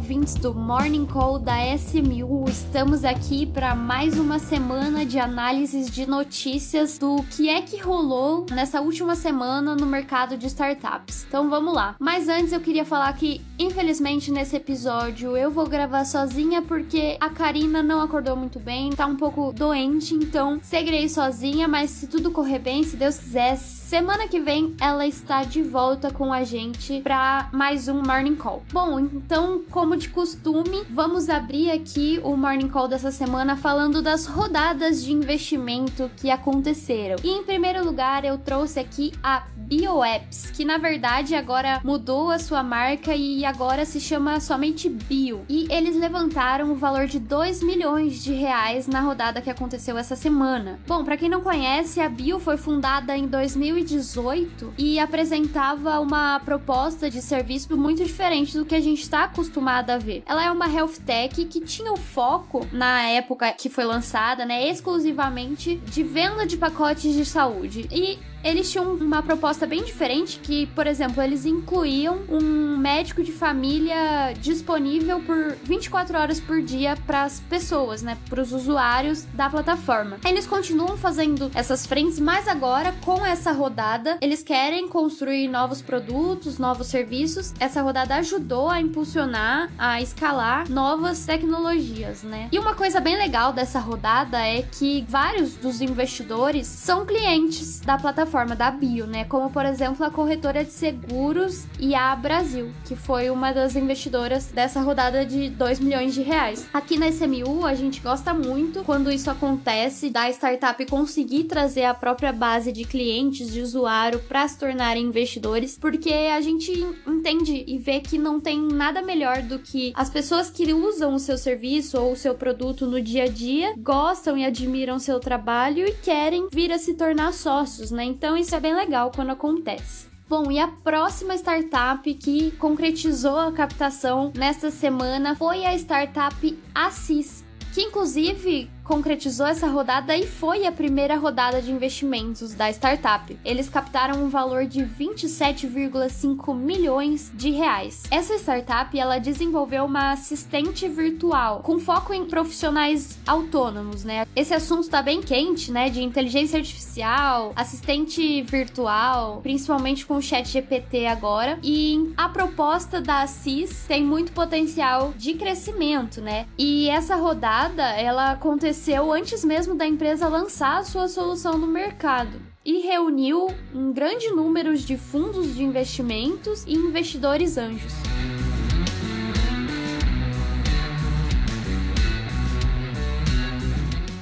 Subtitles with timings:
[0.00, 2.46] ouvintes do Morning Call da SMU.
[2.48, 8.46] Estamos aqui para mais uma semana de análises de notícias do que é que rolou
[8.50, 11.26] nessa última semana no mercado de startups.
[11.28, 11.96] Então vamos lá.
[11.98, 17.28] Mas antes eu queria falar que, infelizmente, nesse episódio eu vou gravar sozinha porque a
[17.28, 22.30] Karina não acordou muito bem, tá um pouco doente, então seguirei sozinha, mas se tudo
[22.30, 23.58] correr bem, se Deus quiser,
[23.90, 28.62] Semana que vem ela está de volta com a gente para mais um Morning Call.
[28.72, 34.26] Bom, então, como de costume, vamos abrir aqui o Morning Call dessa semana falando das
[34.26, 37.16] rodadas de investimento que aconteceram.
[37.22, 42.38] E em primeiro lugar, eu trouxe aqui a BioApps, que na verdade agora mudou a
[42.38, 45.44] sua marca e agora se chama somente Bio.
[45.48, 50.16] E eles levantaram o valor de 2 milhões de reais na rodada que aconteceu essa
[50.16, 50.78] semana.
[50.86, 56.40] Bom, para quem não conhece, a Bio foi fundada em 2000 2018 e apresentava uma
[56.40, 60.22] proposta de serviço muito diferente do que a gente está acostumado a ver.
[60.26, 64.68] Ela é uma health tech que tinha o foco na época que foi lançada, né,
[64.68, 67.88] exclusivamente de venda de pacotes de saúde.
[67.90, 73.32] E eles tinham uma proposta bem diferente que, por exemplo, eles incluíam um médico de
[73.32, 79.50] família disponível por 24 horas por dia para as pessoas, né, para os usuários da
[79.50, 80.18] plataforma.
[80.24, 86.58] Eles continuam fazendo essas frentes, mas agora com essa rodada, eles querem construir novos produtos,
[86.58, 87.52] novos serviços.
[87.60, 92.48] Essa rodada ajudou a impulsionar, a escalar novas tecnologias, né?
[92.50, 97.98] E uma coisa bem legal dessa rodada é que vários dos investidores são clientes da
[97.98, 99.24] plataforma plataforma da Bio, né?
[99.24, 104.80] Como, por exemplo, a corretora de seguros IA Brasil, que foi uma das investidoras dessa
[104.80, 106.68] rodada de 2 milhões de reais.
[106.72, 111.94] Aqui na SMU, a gente gosta muito quando isso acontece, da startup conseguir trazer a
[111.94, 116.70] própria base de clientes, de usuário, para se tornarem investidores, porque a gente
[117.06, 121.18] entende e vê que não tem nada melhor do que as pessoas que usam o
[121.18, 125.84] seu serviço ou o seu produto no dia a dia, gostam e admiram seu trabalho
[125.86, 128.04] e querem vir a se tornar sócios, né?
[128.20, 130.06] Então isso é bem legal quando acontece.
[130.28, 137.42] Bom, e a próxima startup que concretizou a captação nesta semana foi a startup Assis,
[137.72, 143.38] que inclusive concretizou essa rodada e foi a primeira rodada de investimentos da startup.
[143.44, 148.02] Eles captaram um valor de 27,5 milhões de reais.
[148.10, 154.26] Essa startup ela desenvolveu uma assistente virtual com foco em profissionais autônomos, né?
[154.34, 155.88] Esse assunto está bem quente, né?
[155.88, 161.60] De inteligência artificial, assistente virtual, principalmente com o Chat GPT agora.
[161.62, 166.48] E a proposta da CIS tem muito potencial de crescimento, né?
[166.58, 171.66] E essa rodada ela aconteceu aconteceu antes mesmo da empresa lançar a sua solução no
[171.66, 177.92] mercado e reuniu um grande número de fundos de investimentos e investidores anjos.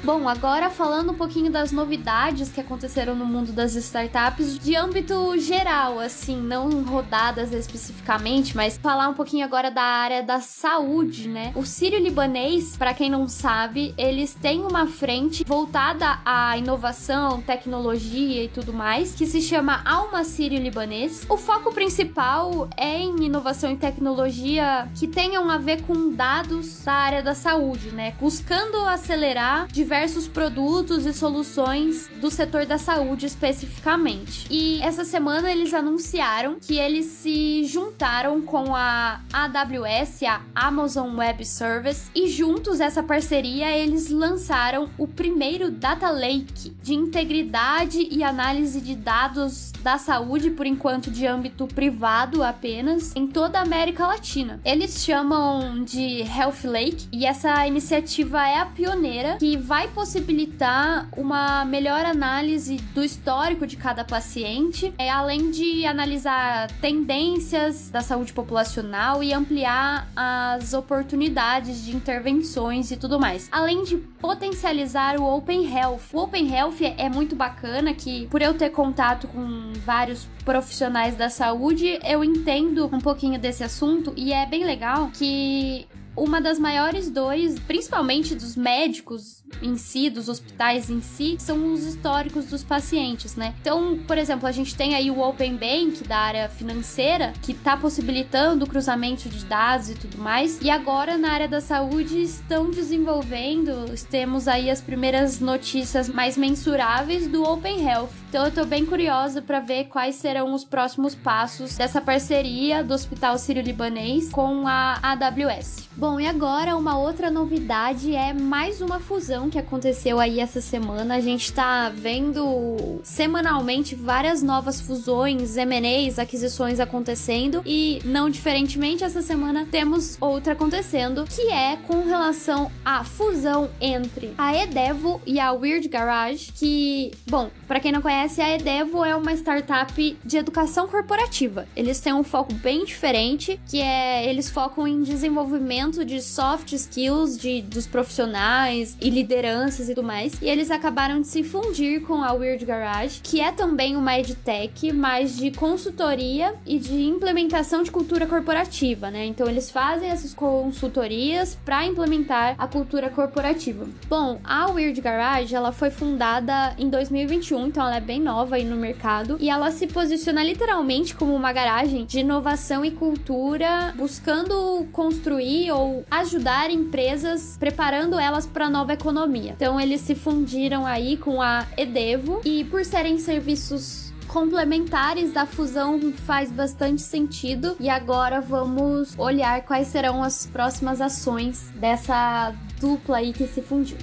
[0.08, 5.36] Bom, agora falando um pouquinho das novidades que aconteceram no mundo das startups de âmbito
[5.36, 11.52] geral, assim, não rodadas especificamente, mas falar um pouquinho agora da área da saúde, né?
[11.54, 18.44] O Sírio Libanês, para quem não sabe, eles têm uma frente voltada à inovação, tecnologia
[18.44, 21.26] e tudo mais, que se chama Alma Sírio Libanês.
[21.28, 26.94] O foco principal é em inovação e tecnologia que tenham a ver com dados da
[26.94, 28.14] área da saúde, né?
[28.18, 34.46] Buscando acelerar diversos diversos produtos e soluções do setor da saúde especificamente.
[34.48, 41.44] E essa semana eles anunciaram que eles se juntaram com a AWS, a Amazon Web
[41.44, 48.80] Service, e juntos essa parceria eles lançaram o primeiro Data Lake de integridade e análise
[48.80, 54.60] de dados da saúde, por enquanto de âmbito privado apenas, em toda a América Latina.
[54.64, 61.64] Eles chamam de Health Lake e essa iniciativa é a pioneira que vai possibilitar uma
[61.64, 69.22] melhor análise do histórico de cada paciente, é, além de analisar tendências da saúde populacional
[69.22, 73.48] e ampliar as oportunidades de intervenções e tudo mais.
[73.50, 76.00] Além de potencializar o Open Health.
[76.12, 81.28] O Open Health é muito bacana que, por eu ter contato com vários profissionais da
[81.28, 85.86] saúde, eu entendo um pouquinho desse assunto e é bem legal que
[86.18, 91.84] uma das maiores dores, principalmente dos médicos em si, dos hospitais em si, são os
[91.84, 93.54] históricos dos pacientes, né?
[93.60, 97.76] Então, por exemplo, a gente tem aí o Open Bank da área financeira, que está
[97.76, 100.60] possibilitando o cruzamento de dados e tudo mais.
[100.60, 107.26] E agora, na área da saúde, estão desenvolvendo, temos aí as primeiras notícias mais mensuráveis
[107.26, 108.10] do Open Health.
[108.28, 112.92] Então, eu tô bem curiosa para ver quais serão os próximos passos dessa parceria do
[112.92, 115.88] Hospital Sírio-Libanês com a AWS.
[115.96, 121.16] Bom, e agora uma outra novidade é mais uma fusão que aconteceu aí essa semana.
[121.16, 129.20] A gente tá vendo semanalmente várias novas fusões, M&As, aquisições acontecendo e não diferentemente essa
[129.20, 135.52] semana temos outra acontecendo, que é com relação à fusão entre a Edevo e a
[135.52, 140.88] Weird Garage, que, bom, para quem não conhece, a Edevo é uma startup de educação
[140.88, 141.68] corporativa.
[141.76, 147.38] Eles têm um foco bem diferente, que é eles focam em desenvolvimento de soft skills
[147.38, 150.40] de, dos profissionais e lideranças e tudo mais.
[150.40, 154.92] E eles acabaram de se fundir com a Weird Garage, que é também uma edtech,
[154.92, 159.26] mas de consultoria e de implementação de cultura corporativa, né?
[159.26, 163.86] Então eles fazem essas consultorias para implementar a cultura corporativa.
[164.08, 168.64] Bom, a Weird Garage, ela foi fundada em 2021, então ela é bem nova aí
[168.64, 174.86] no mercado e ela se posiciona literalmente como uma garagem de inovação e cultura, buscando
[174.92, 179.52] construir ou ajudar empresas preparando elas para a nova economia.
[179.56, 186.12] Então eles se fundiram aí com a Edevo e por serem serviços complementares da fusão
[186.12, 193.32] faz bastante sentido e agora vamos olhar quais serão as próximas ações dessa dupla aí
[193.32, 193.96] que se fundiu.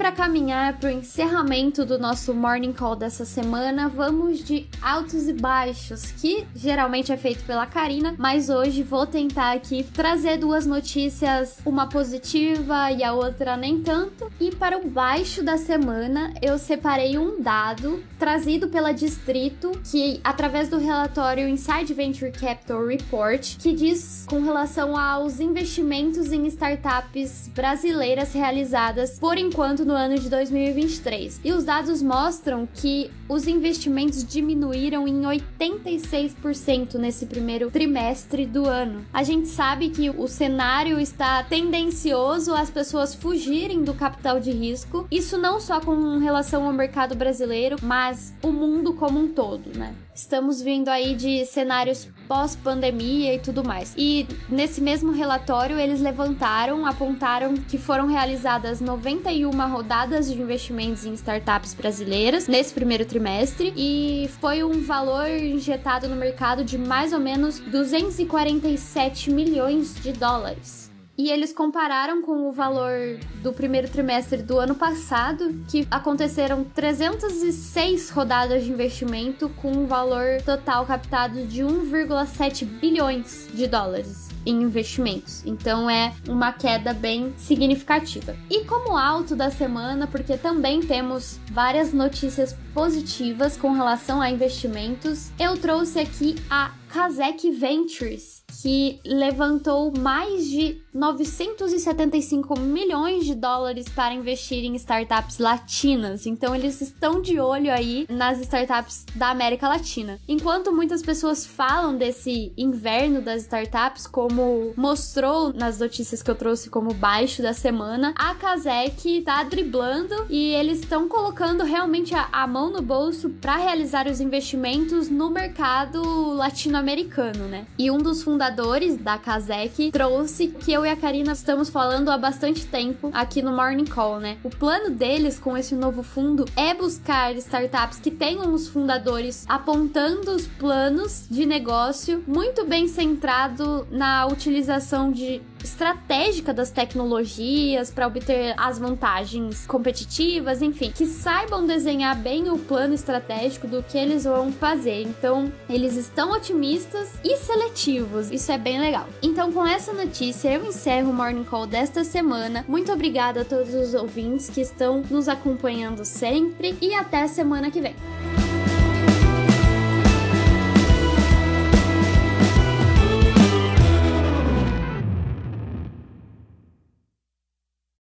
[0.00, 5.34] Para caminhar para o encerramento do nosso morning call dessa semana, vamos de altos e
[5.34, 11.58] baixos, que geralmente é feito pela Karina, mas hoje vou tentar aqui trazer duas notícias,
[11.66, 14.32] uma positiva e a outra nem tanto.
[14.40, 20.70] E para o baixo da semana, eu separei um dado trazido pela Distrito, que através
[20.70, 28.32] do relatório Inside Venture Capital Report, que diz com relação aos investimentos em startups brasileiras
[28.32, 31.40] realizadas por enquanto no ano de 2023.
[31.44, 39.04] E os dados mostram que os investimentos diminuíram em 86% nesse primeiro trimestre do ano.
[39.12, 45.08] A gente sabe que o cenário está tendencioso às pessoas fugirem do capital de risco.
[45.10, 49.92] Isso não só com relação ao mercado brasileiro, mas o mundo como um todo, né?
[50.20, 53.94] Estamos vindo aí de cenários pós-pandemia e tudo mais.
[53.96, 61.14] E nesse mesmo relatório, eles levantaram, apontaram que foram realizadas 91 rodadas de investimentos em
[61.14, 67.18] startups brasileiras nesse primeiro trimestre e foi um valor injetado no mercado de mais ou
[67.18, 70.89] menos 247 milhões de dólares.
[71.20, 78.08] E eles compararam com o valor do primeiro trimestre do ano passado, que aconteceram 306
[78.08, 85.44] rodadas de investimento com um valor total captado de 1,7 bilhões de dólares em investimentos.
[85.44, 88.34] Então é uma queda bem significativa.
[88.48, 95.30] E como alto da semana, porque também temos várias notícias positivas com relação a investimentos,
[95.38, 104.12] eu trouxe aqui a Kazek Ventures, que levantou mais de 975 milhões de dólares para
[104.12, 106.26] investir em startups latinas.
[106.26, 110.18] Então eles estão de olho aí nas startups da América Latina.
[110.26, 116.68] Enquanto muitas pessoas falam desse inverno das startups, como mostrou nas notícias que eu trouxe
[116.68, 122.48] como baixo da semana, a Kazek tá driblando e eles estão colocando realmente a, a
[122.60, 127.64] mão no bolso para realizar os investimentos no mercado latino-americano, né?
[127.78, 132.18] E um dos fundadores da Kazek trouxe que eu e a Karina estamos falando há
[132.18, 134.36] bastante tempo aqui no Morning Call, né?
[134.44, 140.30] O plano deles com esse novo fundo é buscar startups que tenham os fundadores apontando
[140.30, 148.54] os planos de negócio muito bem centrado na utilização de estratégica das tecnologias para obter
[148.56, 154.52] as vantagens competitivas, enfim, que saibam desenhar bem o plano estratégico do que eles vão
[154.52, 155.02] fazer.
[155.02, 158.30] Então, eles estão otimistas e seletivos.
[158.30, 159.06] Isso é bem legal.
[159.22, 162.64] Então, com essa notícia, eu encerro o Morning Call desta semana.
[162.68, 167.80] Muito obrigada a todos os ouvintes que estão nos acompanhando sempre e até semana que
[167.80, 167.94] vem.